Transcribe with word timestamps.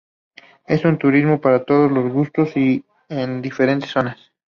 Es 0.65 0.83
un 0.83 0.97
turismo 0.97 1.39
para 1.41 1.63
todos 1.63 1.91
los 1.91 2.11
gustos 2.11 2.57
y 2.57 2.83
en 3.07 3.39
diferentes 3.43 3.91
zonas. 3.91 4.31